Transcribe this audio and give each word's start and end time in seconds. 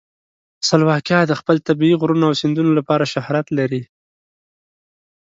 سلواکیا 0.67 1.19
د 1.27 1.33
خپل 1.39 1.55
طبیعي 1.67 1.95
غرونو 2.01 2.23
او 2.29 2.33
سیندونو 2.41 2.71
لپاره 2.79 3.09
شهرت 3.13 3.47
لري. 3.57 3.83